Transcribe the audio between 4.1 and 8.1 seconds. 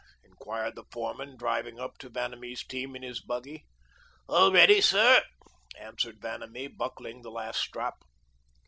"All ready, sir," answered Vanamee, buckling the last strap.